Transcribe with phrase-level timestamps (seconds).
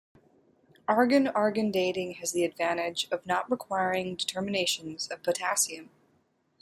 [0.87, 5.91] Argon-argon dating has the advantage of not requiring determinations of potassium.